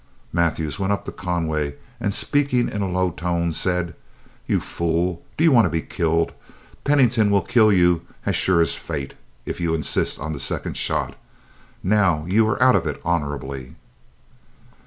Mathews 0.33 0.79
went 0.79 0.91
up 0.91 1.05
to 1.05 1.11
Conway, 1.11 1.75
and 1.99 2.11
speaking 2.11 2.67
in 2.69 2.81
a 2.81 2.89
low 2.89 3.11
tone, 3.11 3.53
said: 3.53 3.93
"You 4.47 4.59
fool, 4.59 5.21
do 5.37 5.43
you 5.43 5.51
want 5.51 5.65
to 5.65 5.69
be 5.69 5.83
killed? 5.83 6.33
Pennington 6.83 7.29
will 7.29 7.43
kill 7.43 7.71
you 7.71 8.01
as 8.25 8.35
sure 8.35 8.61
as 8.61 8.73
fate, 8.73 9.13
if 9.45 9.61
you 9.61 9.75
insist 9.75 10.19
on 10.19 10.33
the 10.33 10.39
second 10.39 10.75
shot. 10.75 11.15
Now 11.83 12.25
you 12.27 12.47
are 12.47 12.59
out 12.59 12.75
of 12.75 12.87
it 12.87 12.99
honorably." 13.05 13.75